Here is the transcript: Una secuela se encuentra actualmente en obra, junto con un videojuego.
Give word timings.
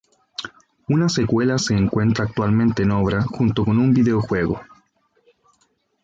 Una 0.89 1.09
secuela 1.09 1.59
se 1.59 1.75
encuentra 1.75 2.25
actualmente 2.25 2.81
en 2.81 2.89
obra, 2.89 3.21
junto 3.21 3.63
con 3.63 3.77
un 3.77 3.93
videojuego. 3.93 4.59